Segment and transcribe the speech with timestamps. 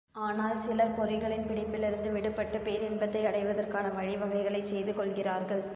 [0.17, 5.63] ஆனால் சிலர் பொறிகளின் பிடிப்பிலிருந்து விடுபட்டுப் பேரின்பத்தை அடைவதற்கான வழி வகைகளைச் செய்து கொள்கிறார்கள்.